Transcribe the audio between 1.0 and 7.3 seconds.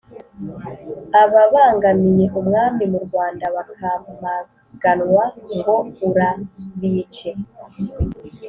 -ababangamiye umwami mu rwanda bakamaganwa (ngo:"urabice